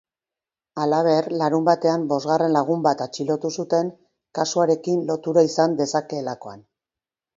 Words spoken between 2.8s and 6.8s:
bat atxilotu zuten kasuarekin lotura izan dezakeelakoan.